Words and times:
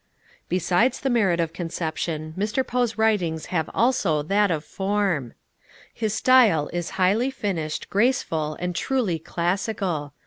Besides 0.49 0.99
the 0.99 1.11
merit 1.11 1.39
of 1.39 1.53
conception, 1.53 2.33
Mr. 2.35 2.65
Poe's 2.65 2.97
writings 2.97 3.45
have 3.53 3.69
also 3.71 4.23
that 4.23 4.49
of 4.49 4.65
form. 4.65 5.35
His 5.93 6.15
style 6.15 6.71
is 6.73 6.89
highly 6.97 7.29
finished, 7.29 7.87
graceful 7.87 8.57
and 8.59 8.73
truly 8.75 9.19
classical. 9.19 10.13